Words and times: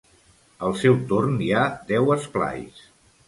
Al 0.67 0.73
seu 0.83 0.95
torn 1.11 1.37
hi 1.47 1.51
ha 1.59 1.67
deu 1.91 2.09
esplais. 2.17 2.81